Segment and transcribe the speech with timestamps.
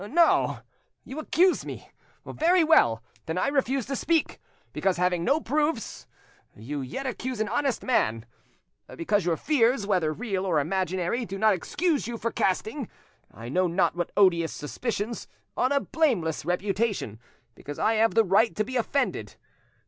[0.09, 0.61] No,
[1.03, 1.91] you accuse me;
[2.25, 3.03] very well!
[3.27, 4.39] then I refuse to speak,
[4.73, 6.07] because, having no proofs,
[6.55, 8.25] you yet accuse an honest man;
[8.95, 12.89] because your fears, whether real or imaginary, do not excuse you for casting,
[13.31, 17.19] I know not what odious suspicions, on a blameless reputation,
[17.53, 19.35] because I have the right to be offended.